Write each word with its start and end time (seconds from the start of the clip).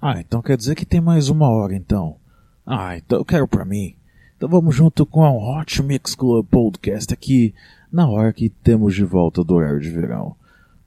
Ah, 0.00 0.20
então 0.20 0.40
quer 0.40 0.56
dizer 0.56 0.76
que 0.76 0.86
tem 0.86 1.00
mais 1.00 1.28
uma 1.28 1.48
hora 1.48 1.74
então. 1.74 2.16
Ah, 2.64 2.96
então 2.96 3.18
eu 3.18 3.24
quero 3.24 3.48
pra 3.48 3.64
mim. 3.64 3.96
Então 4.36 4.48
vamos 4.48 4.74
junto 4.74 5.04
com 5.04 5.24
a 5.24 5.30
Hot 5.32 5.82
Mix 5.82 6.14
Club 6.14 6.46
Podcast 6.46 7.12
aqui, 7.12 7.52
na 7.90 8.08
hora 8.08 8.32
que 8.32 8.48
temos 8.48 8.94
de 8.94 9.04
volta 9.04 9.42
do 9.42 9.54
horário 9.54 9.80
de 9.80 9.90
verão. 9.90 10.36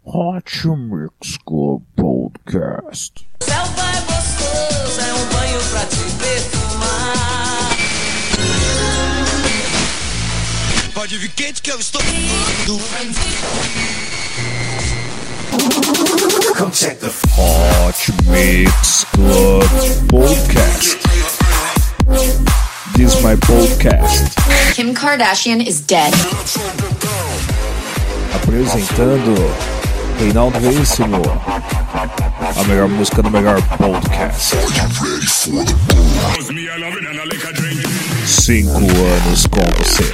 Hot 0.05 0.67
Mix 0.69 1.37
Club 1.45 1.81
Podcast. 1.93 3.27
Céu 3.43 3.65
vai 3.65 4.01
gostoso, 4.05 5.01
é 5.01 5.13
um 5.13 5.29
banho 5.29 5.59
pra 5.71 5.85
te 5.85 5.97
perfumar. 6.17 7.71
Pode 10.93 11.17
vir 11.17 11.31
quente 11.33 11.62
que 11.62 11.71
eu 11.71 11.79
estou. 11.79 12.01
Come 15.52 16.72
check 16.72 16.99
the 16.99 17.12
Hot 17.36 18.00
Mix 18.31 19.04
Club 19.12 19.63
Podcast. 20.08 20.96
This 22.96 23.16
is 23.16 23.22
my 23.23 23.36
podcast. 23.36 24.32
Kim 24.73 24.95
Kardashian 24.95 25.59
is 25.59 25.82
dead. 25.82 26.14
Apresentando 28.34 29.36
Reinaldo 30.22 30.58
Veríssimo. 30.62 31.22
A 32.56 32.64
melhor 32.64 32.88
música 32.88 33.22
do 33.22 33.30
melhor 33.30 33.62
podcast. 33.78 34.56
Cinco 38.26 38.78
anos 38.80 39.45
com 39.48 39.62
você. 39.84 40.14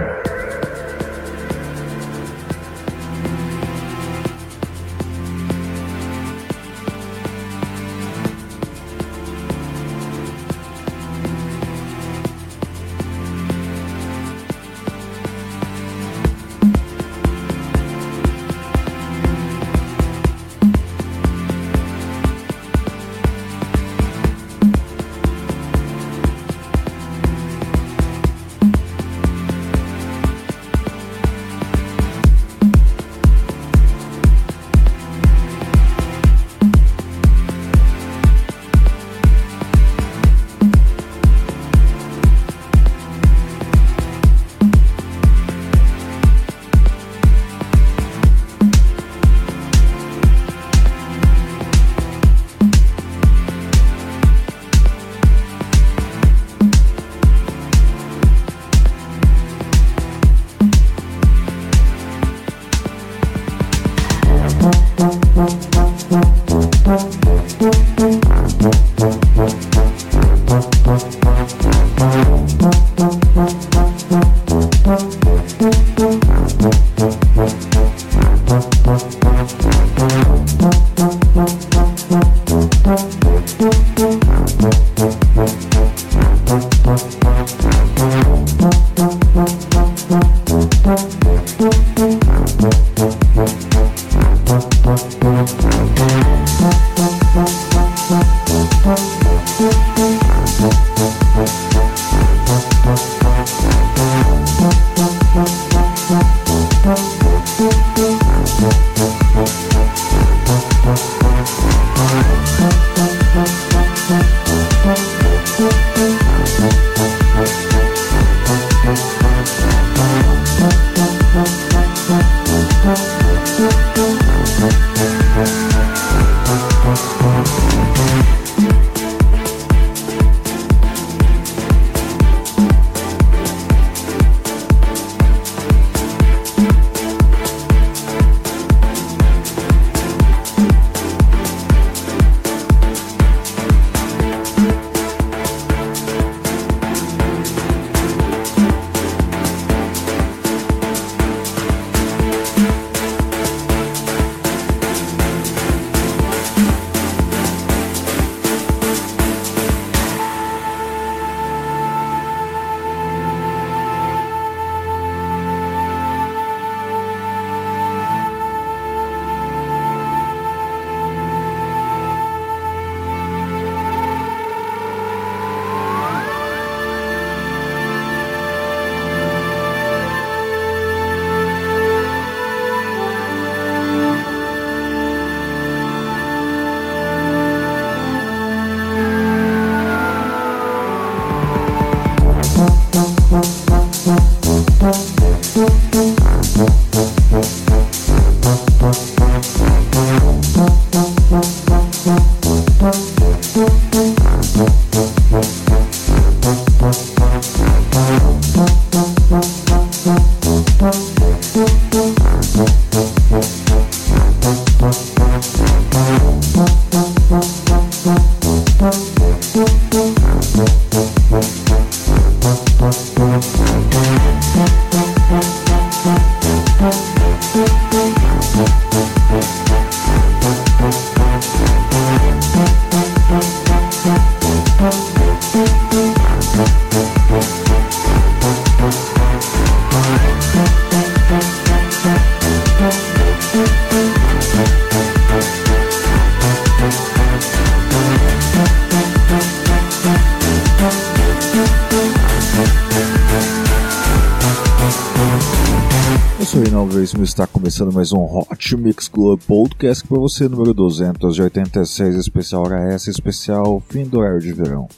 Novíssimo 256.91 257.23
está 257.23 257.47
começando 257.47 257.93
mais 257.93 258.11
um 258.11 258.19
Hot 258.19 258.75
Mix 258.75 259.07
Club 259.07 259.39
Podcast 259.47 260.05
para 260.05 260.19
você, 260.19 260.49
número 260.49 260.73
286, 260.73 262.17
especial 262.17 262.63
hora 262.63 262.93
essa, 262.93 263.09
especial 263.09 263.81
fim 263.87 264.03
do 264.03 264.19
horário 264.19 264.41
de 264.41 264.51
verão. 264.51 264.89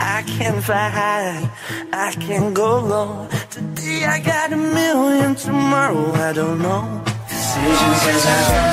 I 0.00 0.22
can 0.22 0.62
fly 0.62 0.88
high, 0.88 1.50
I 1.92 2.14
can 2.14 2.54
go 2.54 2.80
low. 2.80 3.28
Today 3.50 4.04
I 4.04 4.20
got 4.20 4.52
a 4.52 4.56
million, 4.56 5.34
tomorrow 5.34 6.12
I 6.14 6.32
don't 6.32 6.60
know. 6.60 7.02
Decisions 7.28 8.00
as 8.08 8.26
I 8.26 8.40
go 8.50 8.64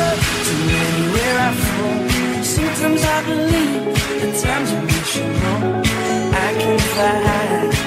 to 0.48 0.56
anywhere 0.88 1.40
I 1.40 1.52
flow. 1.66 2.42
Sometimes 2.44 3.04
I 3.04 3.24
believe, 3.26 4.24
at 4.24 4.44
times 4.44 4.72
I'm 4.72 4.86
rational. 4.86 5.87
inside. 6.60 7.87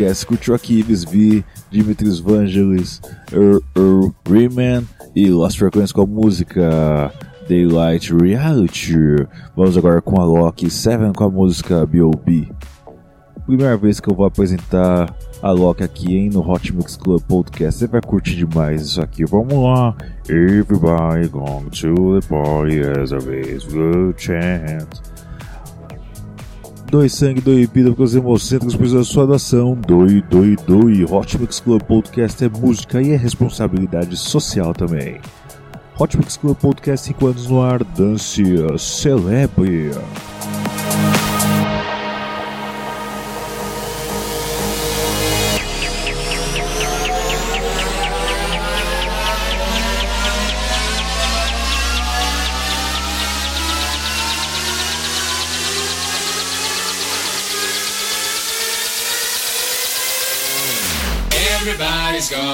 Podcast. 0.00 0.24
Curtiu 0.24 0.54
aqui 0.54 0.78
Ives 0.78 1.04
V, 1.04 1.44
Dimitris 1.70 2.18
Vangelis, 2.18 3.02
Riemann 4.26 4.86
e 5.14 5.28
Lost 5.28 5.58
Frequency 5.58 5.92
com 5.92 6.02
a 6.02 6.06
música 6.06 7.12
Daylight 7.46 8.14
Reality. 8.14 8.94
Vamos 9.54 9.76
agora 9.76 10.00
com 10.00 10.18
a 10.18 10.24
Loki 10.24 10.70
7 10.70 11.12
com 11.14 11.24
a 11.24 11.30
música 11.30 11.84
B.O.B. 11.84 12.48
Primeira 13.44 13.76
vez 13.76 14.00
que 14.00 14.10
eu 14.10 14.14
vou 14.14 14.24
apresentar 14.24 15.14
a 15.42 15.50
Loki 15.50 15.82
aqui 15.82 16.16
hein, 16.16 16.30
no 16.32 16.40
Hot 16.48 16.74
Mix 16.74 16.96
Club 16.96 17.20
Podcast. 17.22 17.80
Você 17.80 17.86
vai 17.86 18.00
curtir 18.00 18.36
demais 18.36 18.80
isso 18.80 19.02
aqui. 19.02 19.24
Vamos 19.26 19.52
lá. 19.52 19.94
Everybody 20.30 21.28
going 21.28 21.68
to 21.70 22.20
the 22.20 22.26
party 22.26 22.80
as 22.80 23.12
a 23.12 23.18
vez 23.18 23.64
good 23.64 24.14
chance. 24.16 25.02
Doe 26.90 27.08
sangue, 27.08 27.40
doe 27.40 27.66
vida 27.66 27.90
porque 27.90 28.02
os 28.02 28.16
hemocêntricos 28.16 28.74
precisam 28.74 28.98
da 28.98 29.04
sua 29.04 29.24
doação. 29.24 29.78
Doe, 29.86 30.20
doe, 30.22 30.56
doe. 30.66 31.04
Hot 31.04 31.38
Mix 31.38 31.60
Club 31.60 31.80
Podcast 31.82 32.44
é 32.44 32.48
música 32.48 33.00
e 33.00 33.12
é 33.12 33.16
responsabilidade 33.16 34.16
social 34.16 34.74
também. 34.74 35.20
Hot 35.96 36.16
Mix 36.16 36.36
Club 36.36 36.56
Podcast 36.56 37.06
5 37.06 37.26
anos 37.28 37.46
no 37.46 37.62
ar. 37.62 37.84
Dance, 37.84 38.42
celebre. 38.76 39.92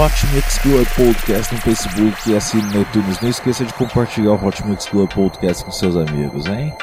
Hot 0.00 0.26
Mix 0.32 0.58
Club 0.60 0.86
Podcast 0.96 1.54
no 1.54 1.60
Facebook 1.60 2.30
e 2.30 2.34
assine 2.34 2.62
no 2.72 2.80
iTunes. 2.80 3.20
Não 3.20 3.28
esqueça 3.28 3.66
de 3.66 3.74
compartilhar 3.74 4.30
o 4.30 4.46
Hot 4.46 4.66
Mix 4.66 4.86
Club 4.86 5.12
Podcast 5.12 5.62
com 5.62 5.70
seus 5.70 5.94
amigos, 5.94 6.46
hein? 6.46 6.74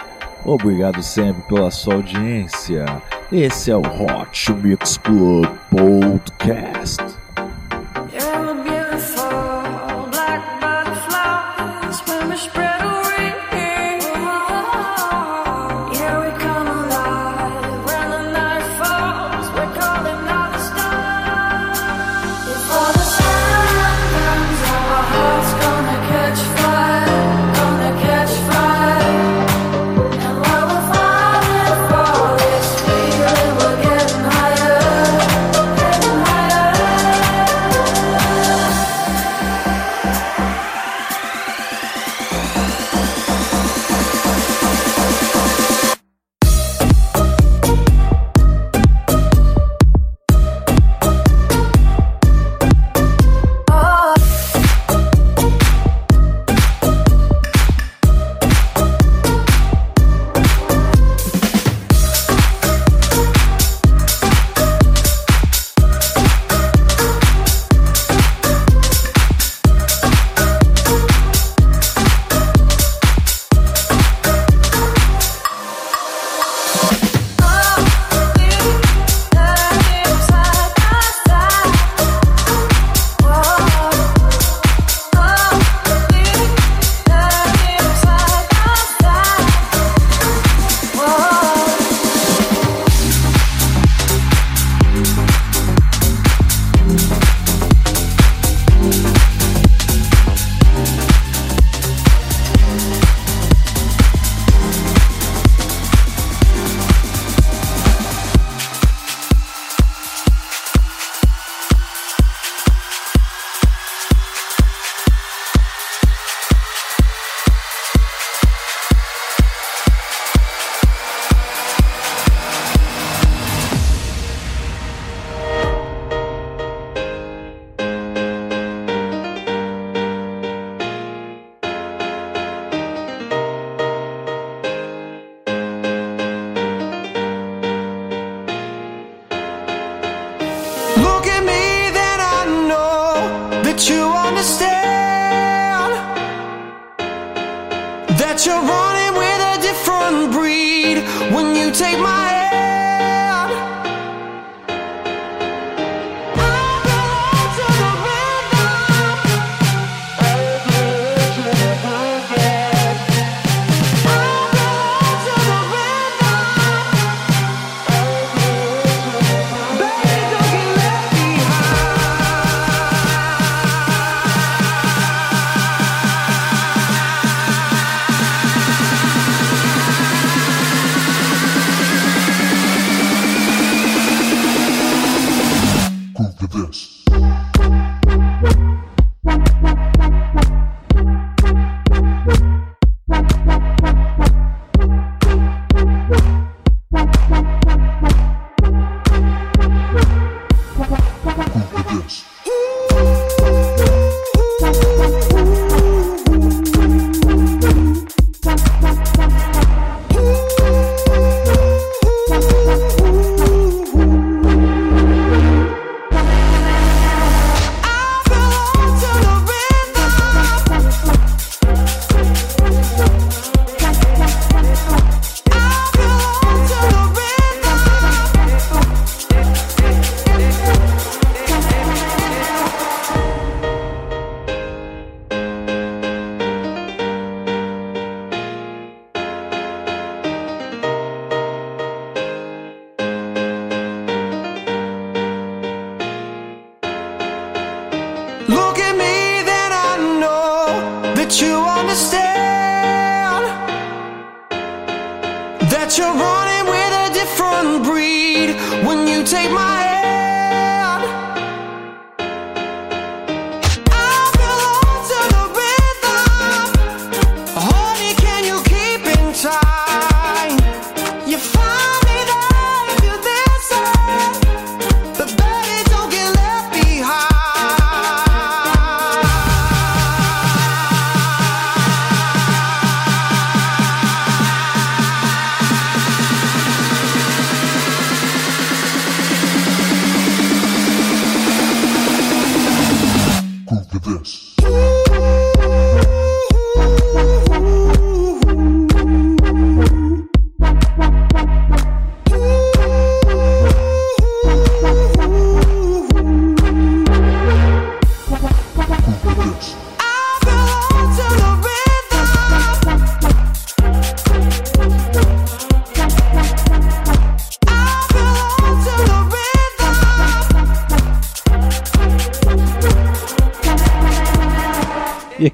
Obrigado 0.45 1.01
sempre 1.01 1.41
pela 1.47 1.71
sua 1.71 1.95
audiência. 1.95 2.85
Esse 3.31 3.71
é 3.71 3.75
o 3.75 3.81
Hot 3.81 4.53
Mix 4.53 4.97
Club 4.97 5.47
Podcast. 5.71 7.16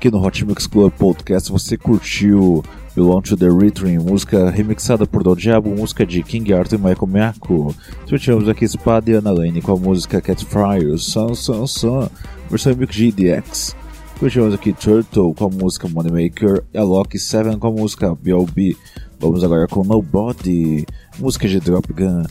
Aqui 0.04 0.12
no 0.12 0.22
Hot 0.22 0.44
Mix 0.44 0.68
Club 0.68 0.92
Podcast 0.92 1.50
você 1.50 1.78
curtiu 1.78 2.62
Belong 2.94 3.22
to 3.22 3.38
the 3.38 3.48
Rhythm, 3.48 4.04
música 4.04 4.50
remixada 4.50 5.08
por 5.08 5.24
Diabo, 5.34 5.70
música 5.70 6.06
de 6.06 6.22
King 6.22 6.54
Arthur 6.54 6.76
e 6.76 6.78
Michael 6.78 7.08
Miyako. 7.08 7.74
Tivemos 8.06 8.50
aqui 8.50 8.66
Espada 8.66 9.10
e 9.10 9.14
Ana 9.14 9.32
Lane 9.32 9.62
com 9.62 9.72
a 9.72 9.78
música 9.78 10.20
Cat 10.20 10.44
Fryer, 10.44 10.98
Sun 10.98 11.34
Sun 11.36 11.66
Sun, 11.66 12.10
versão 12.50 12.76
Milk 12.76 12.94
GDX. 12.94 13.78
Tivemos 14.20 14.54
aqui 14.54 14.74
Turtle 14.74 15.34
com 15.34 15.46
a 15.46 15.50
música 15.50 15.88
Moneymaker 15.88 16.66
e 16.74 16.78
a 16.78 16.84
Loki 16.84 17.18
7 17.18 17.56
com 17.56 17.68
a 17.68 17.72
música 17.72 18.14
B.O.B. 18.14 18.76
Vamos 19.22 19.42
agora 19.42 19.70
com 19.70 19.86
Nobody, 19.86 20.86
música 21.18 21.48
de 21.48 21.62
Drop 21.62 21.88
Gun. 21.94 22.24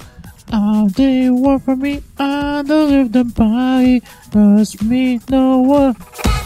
All 0.52 0.90
they 0.90 1.30
want 1.30 1.62
from 1.62 1.76
me, 1.76 2.02
I 2.18 2.62
don't 2.66 2.90
live 2.90 3.12
the 3.12 3.24
body, 3.24 4.02
does 4.30 4.76
me 4.82 5.22
no 5.30 5.62
one. 5.62 6.41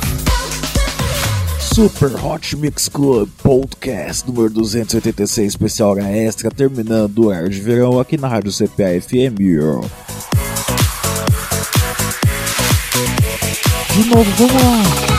Super 1.76 2.16
Hot 2.24 2.56
Mix 2.56 2.88
Club 2.88 3.28
Podcast 3.42 4.26
número 4.26 4.48
286, 4.48 5.48
especial 5.48 5.90
hora 5.90 6.10
extra, 6.10 6.50
terminando 6.50 7.18
o 7.18 7.30
ar 7.30 7.50
de 7.50 7.60
verão 7.60 8.00
aqui 8.00 8.16
na 8.16 8.28
Rádio 8.28 8.50
CPA 8.50 8.98
FM. 8.98 9.36
De 13.92 14.08
novo, 14.08 14.30
vamos 14.38 14.54
lá! 14.54 15.15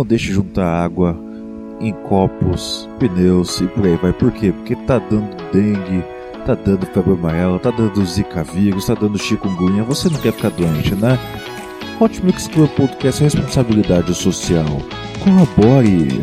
Não 0.00 0.06
deixe 0.06 0.32
juntar 0.32 0.66
água 0.66 1.16
em 1.78 1.92
copos, 1.92 2.88
pneus 2.98 3.60
e 3.60 3.66
por 3.66 3.84
aí 3.84 3.96
vai. 3.96 4.12
Por 4.12 4.32
quê? 4.32 4.52
Porque 4.52 4.74
tá 4.74 4.98
dando 4.98 5.36
dengue, 5.52 6.02
tá 6.46 6.54
dando 6.54 6.86
febre 6.86 7.12
amarela, 7.12 7.58
tá 7.58 7.70
dando 7.70 8.04
zika 8.04 8.42
vírus, 8.42 8.86
tá 8.86 8.94
dando 8.94 9.18
chikungunya. 9.18 9.84
Você 9.84 10.08
não 10.08 10.18
quer 10.18 10.32
ficar 10.32 10.50
doente, 10.50 10.94
né? 10.94 11.18
Hot 12.00 12.24
Mix 12.24 12.48
Club 12.48 12.70
Podcast 12.70 13.22
é 13.22 13.24
responsabilidade 13.24 14.14
social. 14.14 14.80
Colabore! 15.22 16.22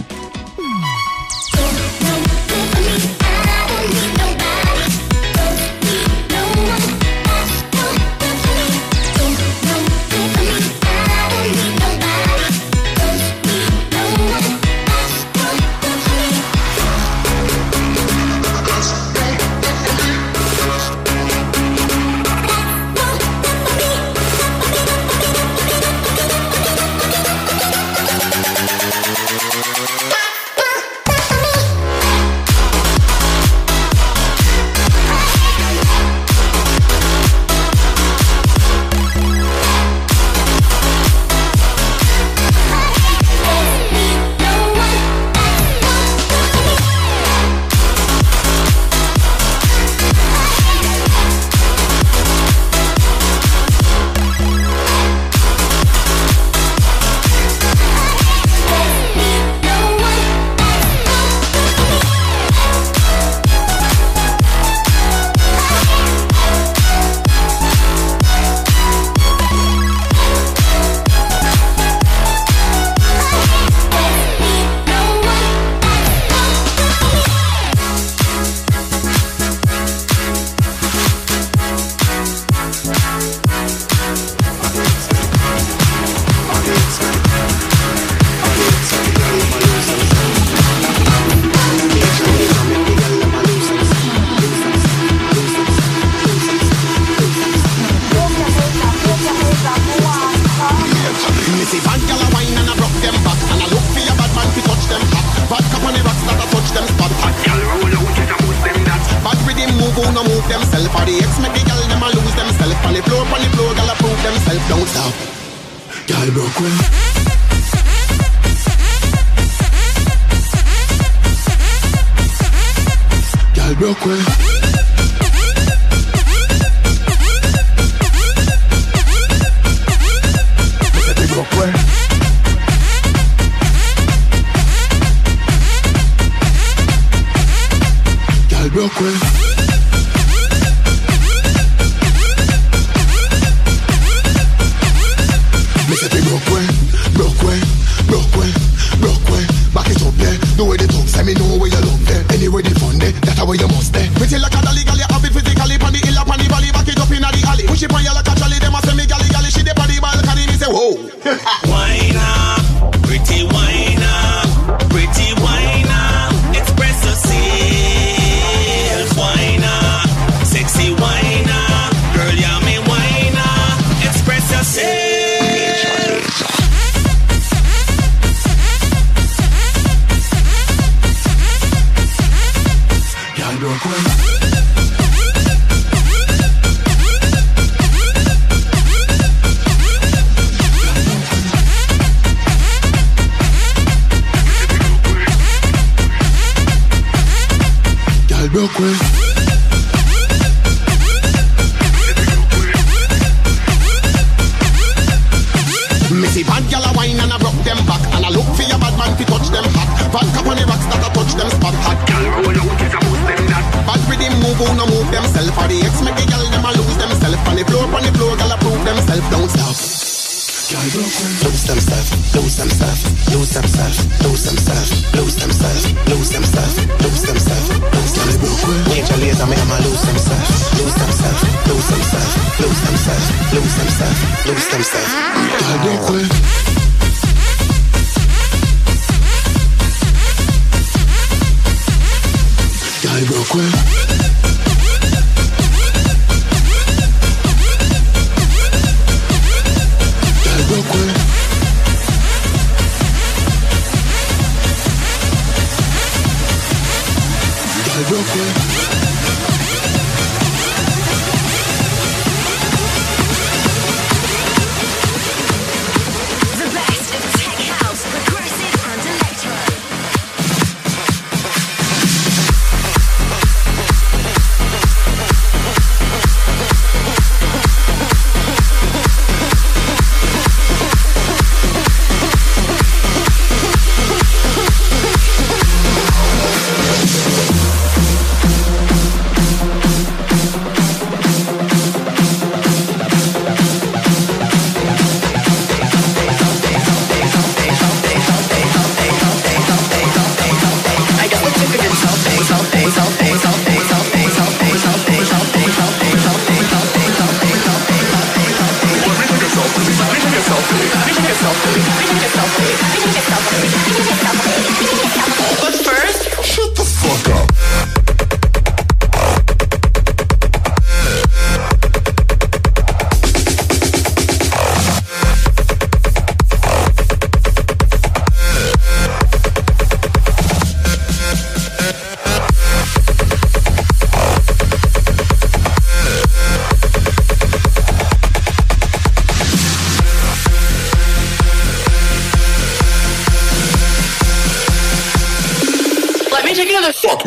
Cause 229.38 229.46
I 229.46 229.50
make 229.50 229.60
them 229.60 229.70
lose 229.86 230.02
themselves, 230.02 230.82
lose 230.82 230.96
stuff? 231.12 231.68
lose 231.68 231.88
themselves, 231.88 232.58
lose 232.58 232.82
themselves, 232.82 233.54
lose 233.54 233.72
stuff? 233.88 234.48
lose 234.48 234.64
some 234.64 234.82
stuff? 234.82 235.86
don't 235.86 236.02
quit. 236.08 236.67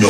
Doe 0.01 0.09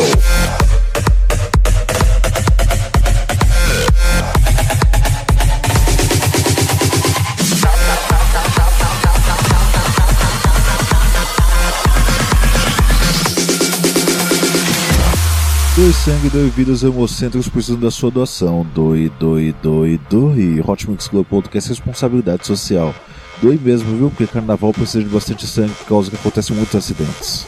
sangue, 15.93 16.29
doe 16.29 16.49
vidas 16.49 16.83
hemocêntricos 16.83 17.49
precisam 17.49 17.77
da 17.77 17.91
sua 17.91 18.09
doação. 18.09 18.65
Doe, 18.73 19.11
doe, 19.19 19.53
doe, 19.61 19.99
doe. 20.09 20.63
Hotmix 20.65 21.09
Club 21.09 21.25
é 21.53 21.59
responsabilidade 21.59 22.47
social. 22.47 22.95
Doe 23.41 23.59
mesmo, 23.61 23.97
viu? 23.97 24.09
Porque 24.09 24.27
carnaval 24.27 24.71
precisa 24.71 25.03
de 25.03 25.09
bastante 25.09 25.45
sangue 25.45 25.73
por 25.73 25.87
causa 25.87 26.09
que 26.09 26.15
acontecem 26.15 26.55
muitos 26.55 26.75
acidentes. 26.75 27.45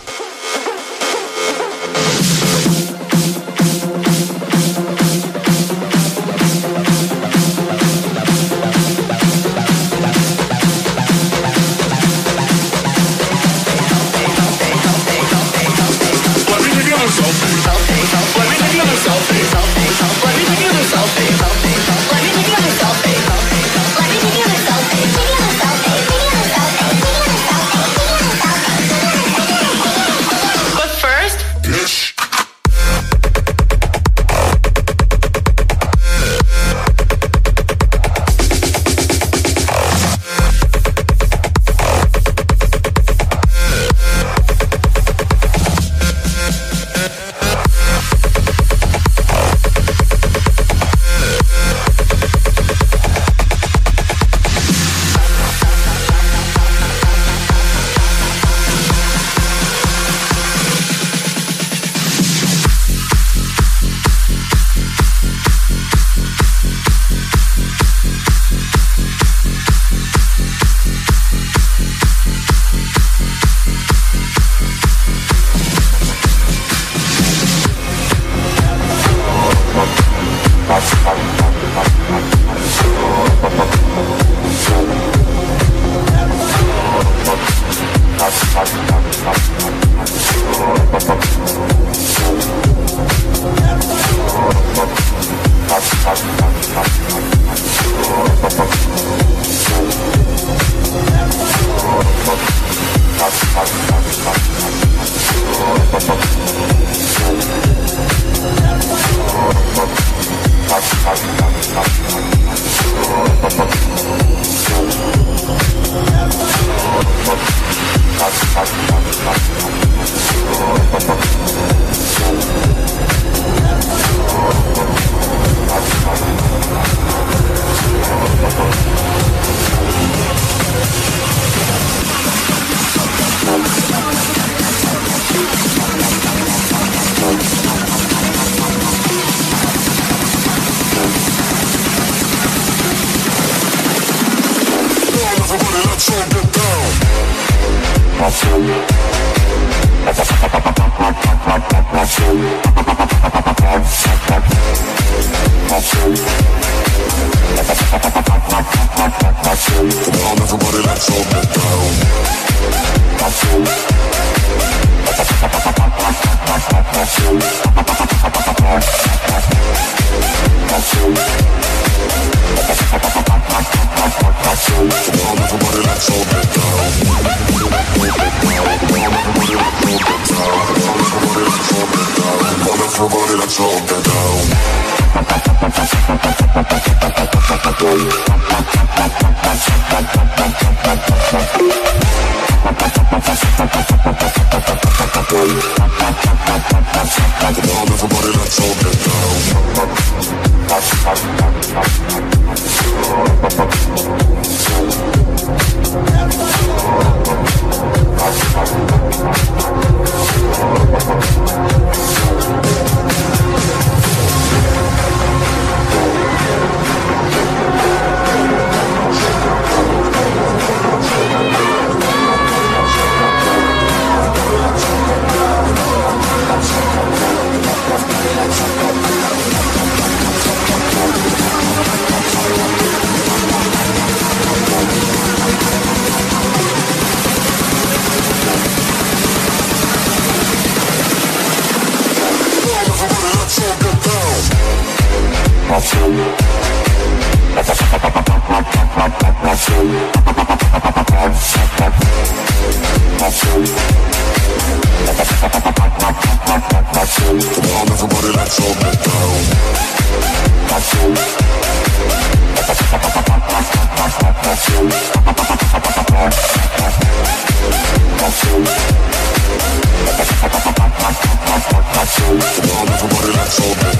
Come 272.33 272.41
on, 272.41 272.87
everybody, 272.89 273.31
let's 273.37 273.59
all 273.59 273.75
get 273.75 273.93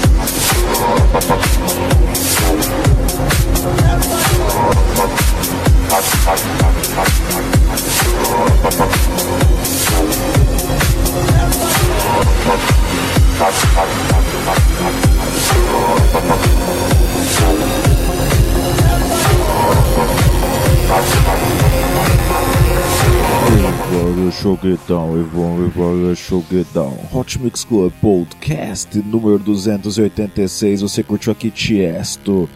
down. 0.00 0.03
E 24.62 25.22
vamos 25.32 25.72
para 25.72 26.14
Shoguetão. 26.14 26.96
Hot 27.12 27.38
Mix 27.40 27.64
Club 27.64 27.92
Podcast 28.00 28.96
número 28.98 29.38
286. 29.38 30.82
Você 30.82 31.02
curtiu 31.02 31.32
aqui 31.32 31.50
Tiesto 31.50 32.48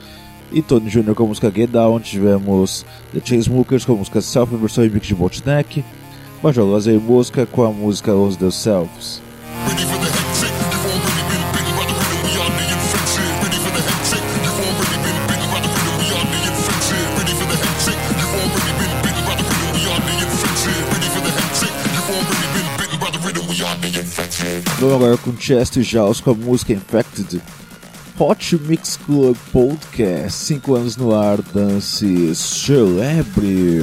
e 0.53 0.63
Tony 0.63 0.89
Jr. 0.89 1.15
com 1.15 1.25
a 1.25 1.27
música 1.27 1.53
Get 1.55 1.71
Down. 1.71 1.99
Tivemos 2.01 2.87
The 3.13 3.21
Chainsmokers 3.25 3.85
com 3.85 3.95
a 3.95 3.97
música 3.97 4.21
Self, 4.21 4.55
versão 4.57 4.85
remix 4.85 5.07
de 5.07 5.15
Botneck. 5.15 5.85
Bajolas 6.43 6.87
e 6.87 6.93
música 6.93 7.47
com 7.47 7.65
a 7.65 7.73
música 7.73 8.15
Os 8.15 8.37
Themselves. 8.37 9.21
Vamos 24.81 24.95
agora 24.95 25.17
com 25.17 25.33
Chester 25.35 25.83
Jaws 25.83 26.21
com 26.21 26.31
a 26.31 26.35
música 26.35 26.73
Infected. 26.73 27.43
Hot 28.17 28.57
Mix 28.59 28.97
Club 28.97 29.37
Podcast, 29.53 30.31
5 30.31 30.75
anos 30.75 30.97
no 30.97 31.13
ar, 31.13 31.43
dance 31.43 32.35
celebre. 32.37 33.83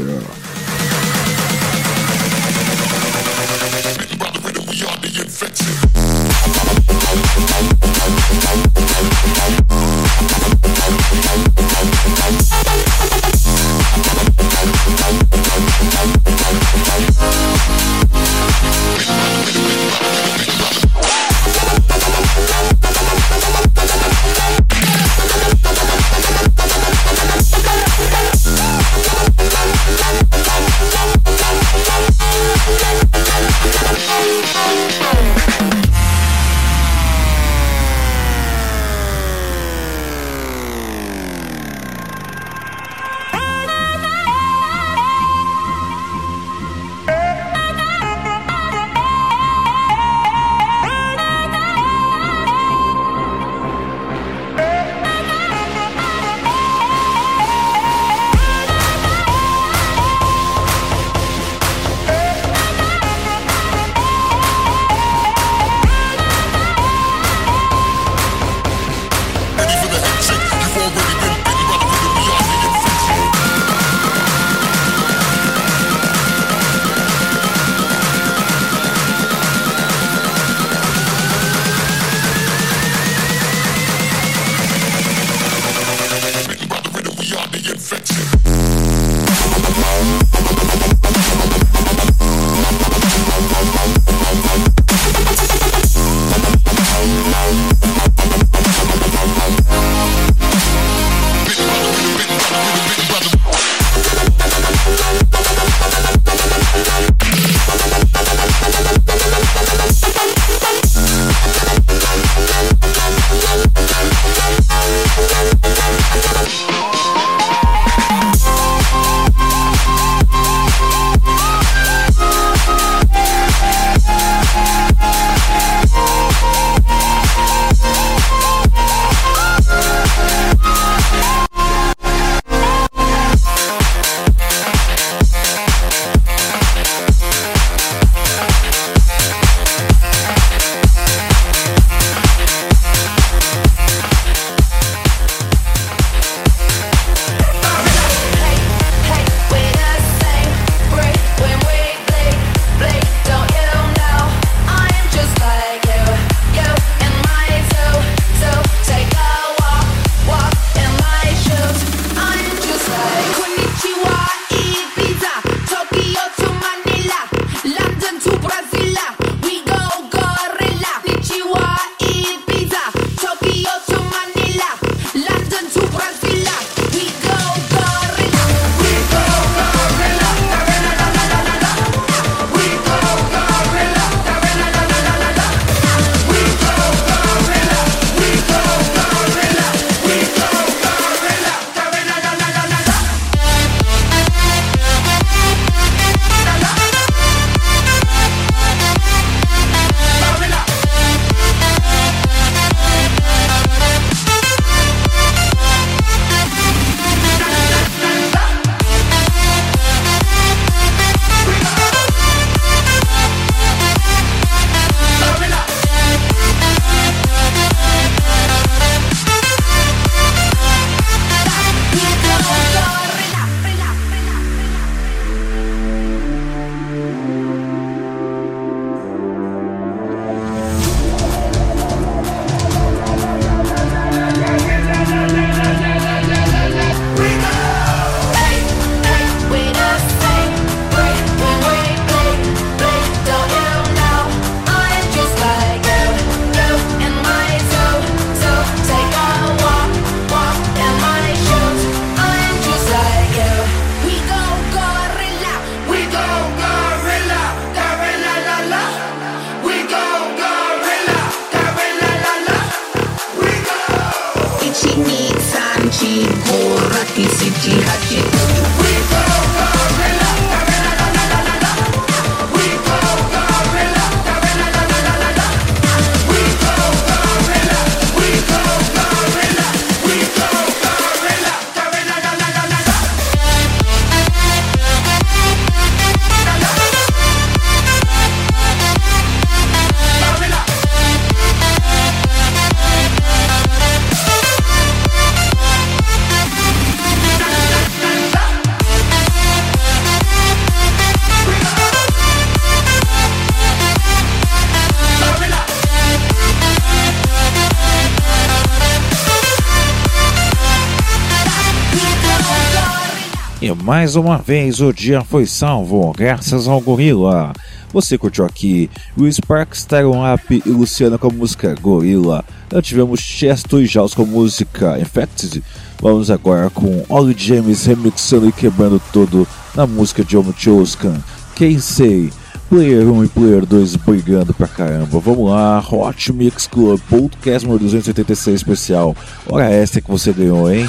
Mais 314.05 314.15
uma 314.15 314.37
vez 314.37 314.81
o 314.81 314.93
dia 314.93 315.23
foi 315.23 315.47
salvo, 315.47 316.13
graças 316.15 316.67
ao 316.67 316.79
Gorila. 316.79 317.51
Você 317.91 318.19
curtiu 318.19 318.45
aqui 318.45 318.87
o 319.17 319.27
Sparks, 319.27 319.83
Tyron 319.83 320.31
Up 320.31 320.61
e 320.63 320.69
Luciano 320.69 321.17
com 321.17 321.25
a 321.25 321.33
música 321.33 321.73
Gorila. 321.81 322.45
Nós 322.71 322.85
tivemos 322.85 323.19
Chesto 323.19 323.81
e 323.81 323.87
Jaws 323.87 324.13
com 324.13 324.21
a 324.21 324.25
música 324.27 324.99
Infected. 324.99 325.63
Vamos 325.99 326.29
agora 326.29 326.69
com 326.69 327.03
Ollie 327.09 327.35
James 327.35 327.83
remixando 327.87 328.47
e 328.47 328.51
quebrando 328.51 329.01
tudo 329.11 329.47
na 329.73 329.87
música 329.87 330.23
de 330.23 330.37
Homo 330.37 330.53
Choskan. 330.55 331.15
Quem 331.55 331.79
sei? 331.79 332.31
Player 332.69 333.07
1 333.11 333.23
e 333.23 333.27
Player 333.27 333.65
2 333.65 333.95
brigando 333.95 334.53
pra 334.53 334.67
caramba. 334.67 335.19
Vamos 335.19 335.49
lá, 335.49 335.79
Hot 335.79 336.31
Mix 336.31 336.67
Club 336.67 337.01
Podcast 337.09 337.65
número 337.65 337.83
286 337.85 338.57
especial. 338.57 339.15
Hora 339.49 339.67
essa 339.67 339.99
que 339.99 340.11
você 340.11 340.31
ganhou, 340.31 340.71
hein? 340.71 340.85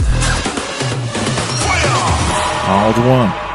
Called 2.67 2.99
one. 2.99 3.46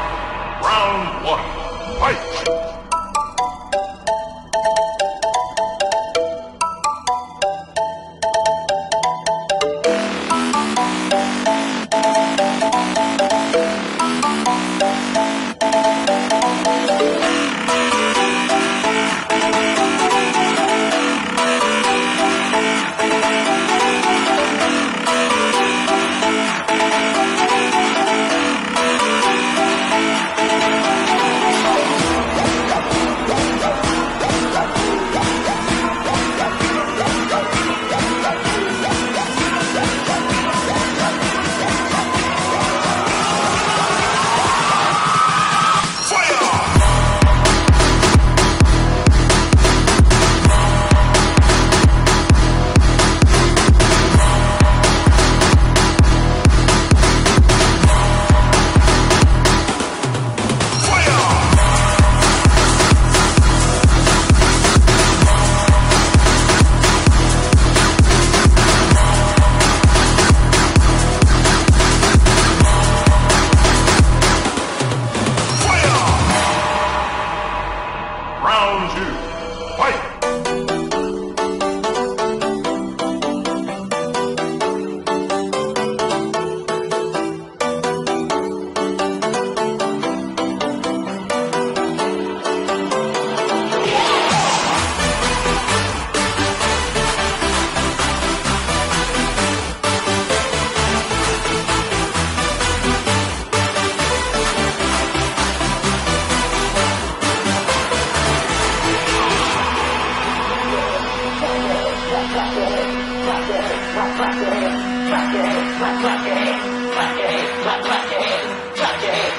Clap, 115.82 116.00
clap 116.00 116.26
your 116.26 116.34
hands, 116.36 116.94
clap, 116.94 117.16
clap 117.16 117.18
your 117.18 117.28
hands, 117.28 117.62
clap, 117.64 117.82
clap 117.82 118.12
your 118.12 118.22
hands, 118.22 118.70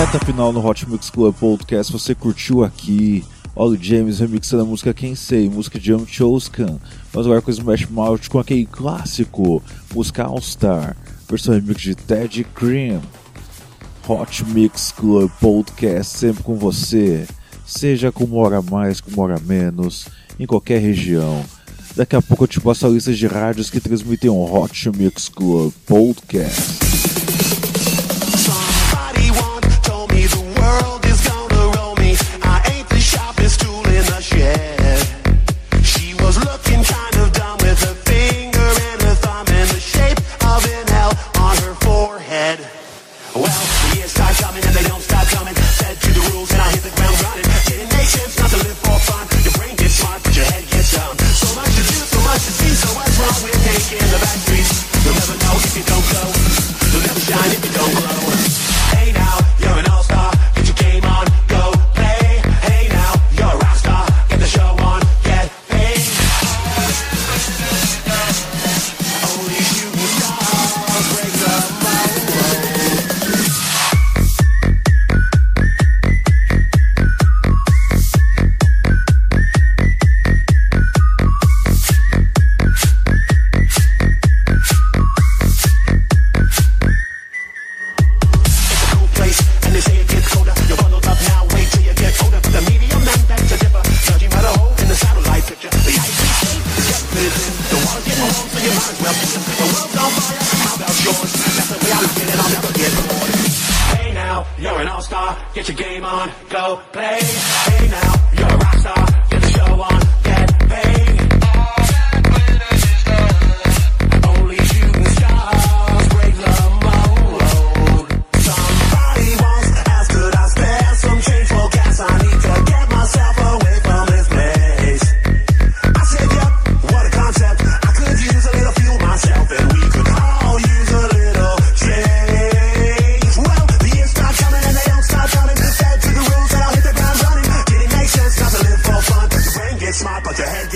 Reta 0.01 0.25
final 0.25 0.51
no 0.51 0.67
Hot 0.67 0.89
Mix 0.89 1.11
Club 1.11 1.35
Podcast, 1.35 1.93
você 1.93 2.15
curtiu 2.15 2.63
aqui 2.63 3.23
Ollie 3.55 3.77
James 3.79 4.17
remixando 4.17 4.63
a 4.63 4.65
música 4.65 4.95
Quem 4.95 5.13
Sei, 5.13 5.47
música 5.47 5.79
de 5.79 5.91
Young 5.91 6.07
Choskan. 6.07 6.79
Vamos 7.13 7.27
agora 7.27 7.39
com 7.39 7.51
Smash 7.51 7.85
Mouth 7.85 8.27
com 8.27 8.39
aquele 8.39 8.65
clássico, 8.65 9.61
música 9.93 10.23
All 10.23 10.41
Star, 10.41 10.97
versão 11.29 11.53
remix 11.53 11.79
de 11.81 11.93
Ted 11.93 12.43
Cream. 12.55 12.99
Hot 14.07 14.43
Mix 14.45 14.91
Club 14.91 15.29
Podcast 15.39 16.17
sempre 16.17 16.41
com 16.41 16.55
você, 16.55 17.27
seja 17.63 18.11
com 18.11 18.23
uma 18.23 18.37
hora 18.37 18.59
mais, 18.59 18.99
com 18.99 19.11
uma 19.11 19.21
hora 19.21 19.39
menos, 19.39 20.07
em 20.39 20.47
qualquer 20.47 20.81
região. 20.81 21.45
Daqui 21.95 22.15
a 22.15 22.21
pouco 22.23 22.45
eu 22.45 22.47
te 22.47 22.59
passo 22.59 22.87
a 22.87 22.89
lista 22.89 23.13
de 23.13 23.27
rádios 23.27 23.69
que 23.69 23.79
transmitem 23.79 24.31
o 24.31 24.51
Hot 24.51 24.89
Mix 24.97 25.29
Club 25.29 25.71
Podcast. 25.85 26.90
In 34.41 34.80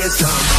but 0.08 0.55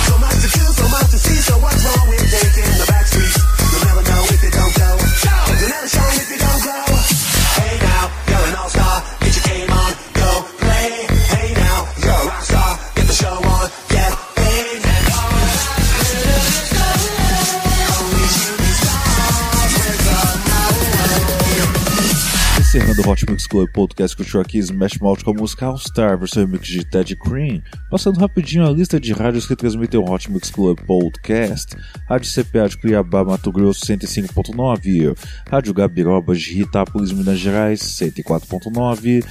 Club 23.57 23.71
Podcast, 23.73 24.15
curtiu 24.15 24.39
aqui 24.39 24.59
Smash 24.59 24.99
Mouth 24.99 25.23
com 25.25 25.31
a 25.31 25.35
música 25.35 25.65
All 25.65 25.79
Star, 25.79 26.19
versão 26.19 26.45
remix 26.45 26.69
de 26.69 26.85
Ted 26.85 27.17
Cream. 27.17 27.63
Passando 27.91 28.21
rapidinho 28.21 28.67
a 28.67 28.71
lista 28.71 29.01
de 29.01 29.15
rádios 29.15 29.47
que 29.47 29.57
transmitem 29.57 29.99
o 29.99 30.05
Hot 30.05 30.31
Mix 30.31 30.51
Club 30.51 30.79
Podcast. 30.87 31.75
Rádio 32.07 32.31
CPA 32.31 32.69
de 32.69 32.77
Cuiabá, 32.77 33.25
Mato 33.25 33.51
Grosso, 33.51 33.81
105.9. 33.87 35.17
Rádio 35.51 35.73
Gabirobas 35.73 36.39
de 36.39 36.61
Itápolis, 36.61 37.13
Minas 37.13 37.39
Gerais, 37.39 37.81
104.9. 37.81 39.25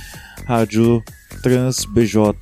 Rádio 0.48 1.04
Trans 1.44 1.86
BJ 1.86 2.36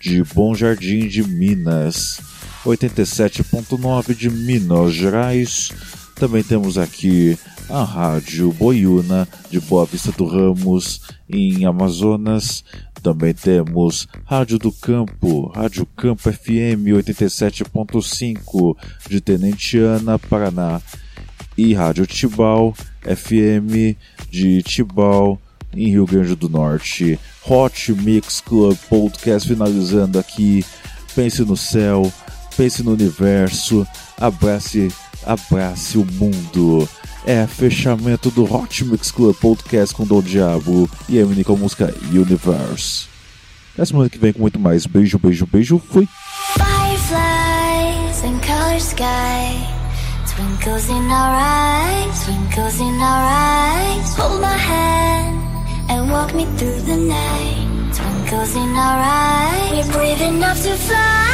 de 0.00 0.24
Bom 0.34 0.52
Jardim 0.52 1.06
de 1.06 1.22
Minas, 1.22 2.20
87.9 2.66 4.16
de 4.16 4.30
Minas 4.30 4.92
Gerais. 4.92 5.70
Também 6.16 6.42
temos 6.42 6.76
aqui 6.76 7.38
a 7.68 7.82
Rádio 7.82 8.52
Boiuna 8.52 9.26
de 9.50 9.60
Boa 9.60 9.86
Vista 9.86 10.12
do 10.12 10.26
Ramos, 10.26 11.00
em 11.28 11.64
Amazonas. 11.64 12.64
Também 13.02 13.34
temos 13.34 14.08
Rádio 14.24 14.58
do 14.58 14.72
Campo, 14.72 15.48
Rádio 15.48 15.86
Campo 15.96 16.30
FM 16.30 16.88
87.5 16.94 18.76
de 19.08 19.20
Tenentiana, 19.20 20.18
Paraná. 20.18 20.80
E 21.56 21.72
Rádio 21.72 22.06
Tibau 22.06 22.74
FM 23.02 23.96
de 24.28 24.60
Tibau, 24.62 25.40
em 25.72 25.88
Rio 25.88 26.04
Grande 26.06 26.34
do 26.34 26.48
Norte. 26.48 27.18
Hot 27.46 27.92
Mix 27.92 28.40
Club 28.40 28.76
Podcast 28.88 29.48
finalizando 29.48 30.18
aqui. 30.18 30.64
Pense 31.14 31.42
no 31.42 31.56
céu, 31.56 32.12
pense 32.56 32.82
no 32.82 32.92
universo, 32.92 33.86
abrace, 34.18 34.88
abrace 35.26 35.98
o 35.98 36.04
mundo. 36.04 36.88
É 37.26 37.46
fechamento 37.46 38.30
do 38.30 38.44
Hot 38.44 38.84
Mix 38.84 39.10
Club 39.10 39.34
Podcast 39.36 39.94
com 39.94 40.04
Dom 40.04 40.20
Diabo 40.20 40.88
e 41.08 41.18
Emily 41.18 41.42
com 41.42 41.54
a 41.54 41.56
música 41.56 41.94
Universe. 42.12 43.06
Até 43.72 43.86
semana 43.86 44.10
que 44.10 44.18
vem 44.18 44.32
com 44.32 44.40
muito 44.40 44.58
mais. 44.60 44.86
Beijo, 44.86 45.18
beijo, 45.18 45.46
beijo. 45.46 45.82
Fui! 45.90 46.06
Fireflies 46.54 48.22
and 48.24 48.40
color 48.40 48.78
sky. 48.78 49.74
Twinkles 50.34 50.88
in 50.88 51.10
our 51.10 51.34
eyes, 51.34 52.24
twinkles 52.24 52.80
in 52.80 53.00
our 53.00 53.24
eyes. 53.30 54.16
Hold 54.16 54.40
my 54.40 54.56
hand 54.56 55.38
and 55.90 56.10
walk 56.10 56.34
me 56.34 56.44
through 56.56 56.80
the 56.82 56.96
night. 56.96 57.68
Twinkles 57.94 58.54
in 58.54 58.76
our 58.76 59.00
eyes. 59.00 59.86
We're 59.86 59.92
brave 59.92 60.20
enough 60.20 60.62
to 60.62 60.74
fly. 60.76 61.33